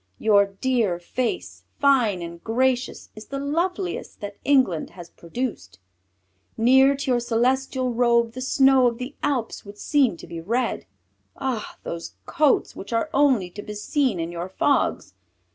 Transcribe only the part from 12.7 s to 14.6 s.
which are only to be seen in your